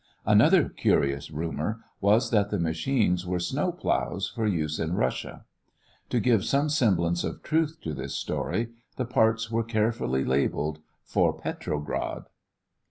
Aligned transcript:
Another 0.25 0.67
curious 0.67 1.29
rumor 1.29 1.81
was 1.99 2.31
that 2.31 2.49
the 2.49 2.57
machines 2.57 3.27
were 3.27 3.37
snow 3.39 3.71
plows 3.71 4.27
for 4.33 4.47
use 4.47 4.79
in 4.79 4.95
Russia. 4.95 5.45
To 6.09 6.19
give 6.19 6.43
some 6.43 6.69
semblance 6.69 7.23
of 7.23 7.43
truth 7.43 7.77
to 7.81 7.93
this 7.93 8.15
story, 8.15 8.69
the 8.95 9.05
parts 9.05 9.51
were 9.51 9.63
carefully 9.63 10.25
labeled, 10.25 10.79
"For 11.03 11.39
Petrograd." 11.39 12.23